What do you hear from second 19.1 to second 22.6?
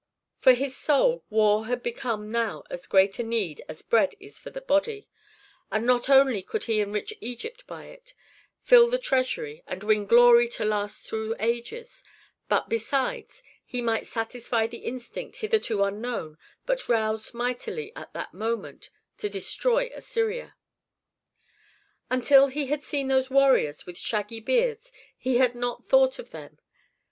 to destroy Assyria. Until